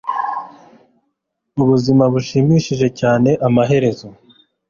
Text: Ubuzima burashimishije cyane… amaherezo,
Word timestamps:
Ubuzima 1.61 2.03
burashimishije 2.11 2.87
cyane… 2.99 3.29
amaherezo, 3.47 4.07